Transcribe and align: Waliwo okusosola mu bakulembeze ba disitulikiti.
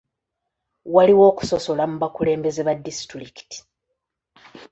Waliwo 0.95 1.23
okusosola 1.31 1.83
mu 1.91 1.95
bakulembeze 2.03 2.61
ba 2.67 2.73
disitulikiti. 2.85 3.57